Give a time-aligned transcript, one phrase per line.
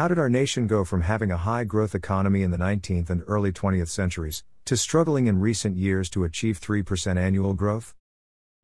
[0.00, 3.22] How did our nation go from having a high growth economy in the 19th and
[3.26, 7.94] early 20th centuries, to struggling in recent years to achieve 3% annual growth?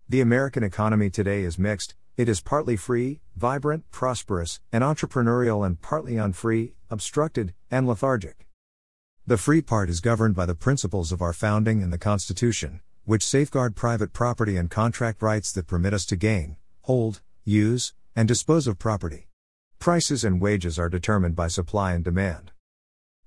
[0.08, 5.78] The American economy today is mixed, it is partly free, vibrant, prosperous, and entrepreneurial, and
[5.78, 8.46] partly unfree, obstructed, and lethargic.
[9.26, 13.22] The free part is governed by the principles of our founding and the Constitution, which
[13.22, 18.66] safeguard private property and contract rights that permit us to gain, hold, use, and dispose
[18.66, 19.26] of property.
[19.78, 22.52] Prices and wages are determined by supply and demand.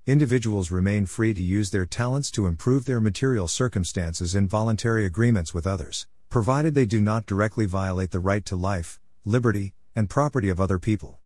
[0.06, 5.54] Individuals remain free to use their talents to improve their material circumstances in voluntary agreements
[5.54, 10.48] with others, provided they do not directly violate the right to life, liberty, and property
[10.48, 11.18] of other people.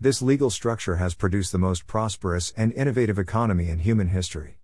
[0.00, 4.58] This legal structure has produced the most prosperous and innovative economy in human history.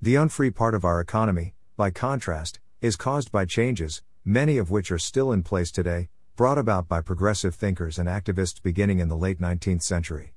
[0.00, 4.92] The unfree part of our economy, by contrast, is caused by changes, many of which
[4.92, 6.08] are still in place today,
[6.40, 10.32] brought about by progressive thinkers and activists beginning in the late 19th century.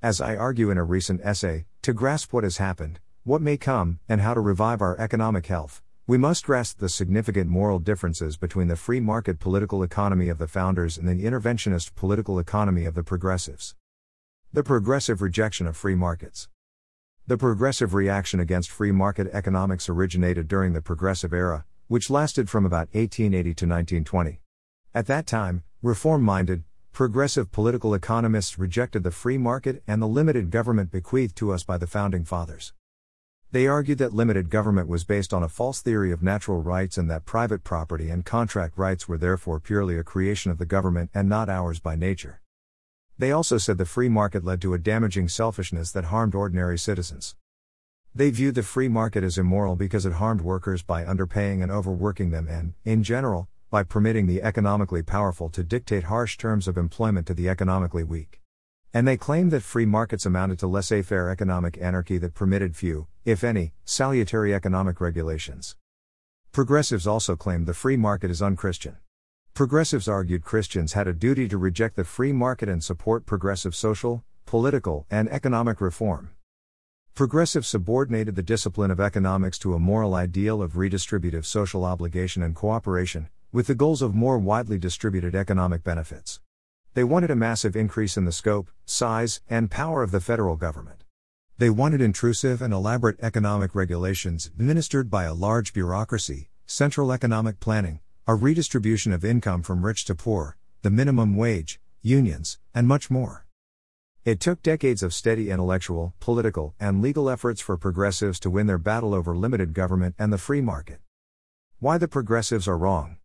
[0.00, 4.00] As I argue in a recent essay, to grasp what has happened, what may come,
[4.08, 8.68] and how to revive our economic health, we must grasp the significant moral differences between
[8.68, 13.04] the free market political economy of the founders and the interventionist political economy of the
[13.04, 13.76] progressives.
[14.54, 16.48] The progressive rejection of free markets.
[17.26, 22.64] The progressive reaction against free market economics originated during the Progressive Era, which lasted from
[22.64, 24.40] about 1880 to 1920.
[24.94, 30.50] At that time, reform minded, progressive political economists rejected the free market and the limited
[30.50, 32.72] government bequeathed to us by the Founding Fathers.
[33.52, 37.10] They argued that limited government was based on a false theory of natural rights and
[37.10, 41.28] that private property and contract rights were therefore purely a creation of the government and
[41.28, 42.40] not ours by nature.
[43.18, 47.36] They also said the free market led to a damaging selfishness that harmed ordinary citizens.
[48.14, 52.30] They viewed the free market as immoral because it harmed workers by underpaying and overworking
[52.30, 57.26] them and, in general, by permitting the economically powerful to dictate harsh terms of employment
[57.26, 58.40] to the economically weak.
[58.94, 63.06] And they claimed that free markets amounted to laissez faire economic anarchy that permitted few,
[63.24, 65.76] if any, salutary economic regulations.
[66.52, 68.96] Progressives also claimed the free market is unchristian.
[69.52, 74.24] Progressives argued Christians had a duty to reject the free market and support progressive social,
[74.46, 76.30] political, and economic reform.
[77.14, 82.54] Progressives subordinated the discipline of economics to a moral ideal of redistributive social obligation and
[82.54, 86.40] cooperation, with the goals of more widely distributed economic benefits.
[86.94, 91.04] They wanted a massive increase in the scope, size, and power of the federal government.
[91.56, 98.00] They wanted intrusive and elaborate economic regulations administered by a large bureaucracy, central economic planning,
[98.26, 103.46] a redistribution of income from rich to poor, the minimum wage, unions, and much more.
[104.24, 108.76] It took decades of steady intellectual, political, and legal efforts for progressives to win their
[108.76, 111.00] battle over limited government and the free market.
[111.78, 113.17] Why the progressives are wrong.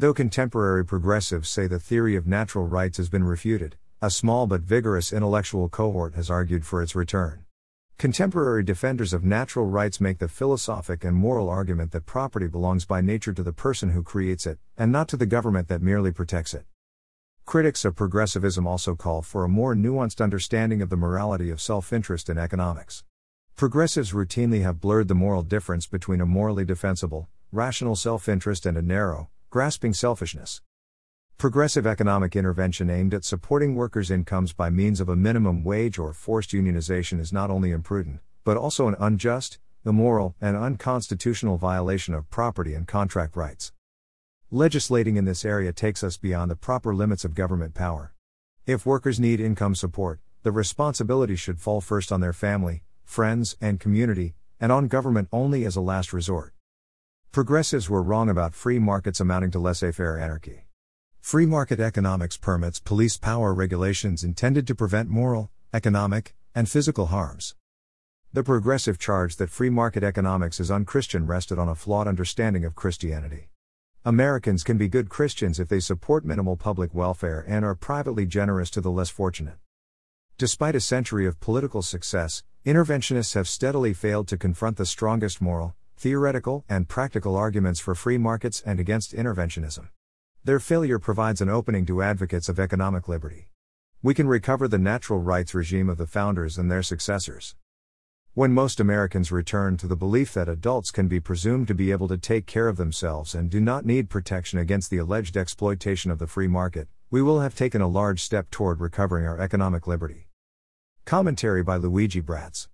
[0.00, 4.60] Though contemporary progressives say the theory of natural rights has been refuted, a small but
[4.60, 7.44] vigorous intellectual cohort has argued for its return.
[7.98, 13.00] Contemporary defenders of natural rights make the philosophic and moral argument that property belongs by
[13.00, 16.54] nature to the person who creates it, and not to the government that merely protects
[16.54, 16.64] it.
[17.44, 21.92] Critics of progressivism also call for a more nuanced understanding of the morality of self
[21.92, 23.02] interest in economics.
[23.56, 28.78] Progressives routinely have blurred the moral difference between a morally defensible, rational self interest and
[28.78, 30.60] a narrow, grasping selfishness.
[31.38, 36.12] Progressive economic intervention aimed at supporting workers' incomes by means of a minimum wage or
[36.12, 42.28] forced unionization is not only imprudent, but also an unjust, immoral, and unconstitutional violation of
[42.28, 43.72] property and contract rights.
[44.50, 48.12] Legislating in this area takes us beyond the proper limits of government power.
[48.66, 53.80] If workers need income support, the responsibility should fall first on their family, friends, and
[53.80, 56.52] community, and on government only as a last resort.
[57.38, 60.64] Progressives were wrong about free markets amounting to laissez faire anarchy.
[61.20, 67.54] Free market economics permits police power regulations intended to prevent moral, economic, and physical harms.
[68.32, 72.74] The progressive charge that free market economics is unchristian rested on a flawed understanding of
[72.74, 73.50] Christianity.
[74.04, 78.68] Americans can be good Christians if they support minimal public welfare and are privately generous
[78.70, 79.58] to the less fortunate.
[80.38, 85.76] Despite a century of political success, interventionists have steadily failed to confront the strongest moral,
[85.98, 89.88] theoretical, and practical arguments for free markets and against interventionism.
[90.44, 93.48] Their failure provides an opening to advocates of economic liberty.
[94.00, 97.56] We can recover the natural rights regime of the founders and their successors.
[98.34, 102.06] When most Americans return to the belief that adults can be presumed to be able
[102.06, 106.20] to take care of themselves and do not need protection against the alleged exploitation of
[106.20, 110.28] the free market, we will have taken a large step toward recovering our economic liberty.
[111.04, 112.68] Commentary by Luigi Bradizza.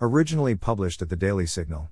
[0.00, 1.90] Originally published at the Daily Signal,